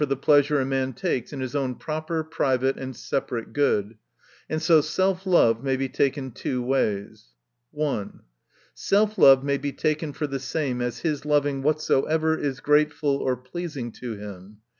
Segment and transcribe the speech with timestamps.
[0.09, 3.95] the pleasure a man takes in his own proper, private, and separate good.—
[4.49, 7.33] And so, self love may be taken two ways.
[7.69, 8.21] 1.
[8.73, 13.19] Self love may be taken for the same as his loving whatsoever is gratefu.
[13.19, 14.57] or pleasing to him.